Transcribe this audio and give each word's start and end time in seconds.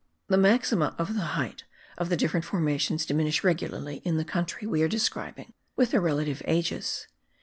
The 0.29 0.37
maxima 0.39 0.95
of 0.97 1.13
the 1.13 1.21
height 1.37 1.65
of 1.95 2.09
the 2.09 2.17
different 2.17 2.43
formations 2.43 3.05
diminish 3.05 3.43
regularly 3.43 3.97
in 3.97 4.17
the 4.17 4.25
country 4.25 4.67
we 4.67 4.81
are 4.81 4.87
describing 4.87 5.53
with 5.75 5.91
their 5.91 6.01
relative 6.01 6.41
ages. 6.45 7.05